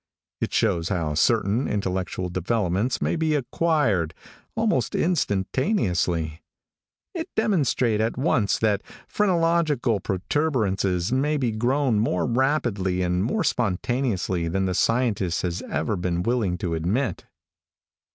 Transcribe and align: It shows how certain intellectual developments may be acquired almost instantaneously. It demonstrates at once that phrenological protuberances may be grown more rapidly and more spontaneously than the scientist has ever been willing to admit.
It 0.39 0.51
shows 0.51 0.89
how 0.89 1.13
certain 1.13 1.67
intellectual 1.67 2.27
developments 2.29 3.03
may 3.03 3.15
be 3.15 3.35
acquired 3.35 4.15
almost 4.55 4.95
instantaneously. 4.95 6.41
It 7.13 7.29
demonstrates 7.35 8.01
at 8.01 8.17
once 8.17 8.57
that 8.57 8.81
phrenological 9.07 9.99
protuberances 9.99 11.11
may 11.11 11.37
be 11.37 11.51
grown 11.51 11.99
more 11.99 12.25
rapidly 12.25 13.03
and 13.03 13.23
more 13.23 13.43
spontaneously 13.43 14.47
than 14.47 14.65
the 14.65 14.73
scientist 14.73 15.43
has 15.43 15.61
ever 15.69 15.95
been 15.95 16.23
willing 16.23 16.57
to 16.57 16.73
admit. 16.73 17.27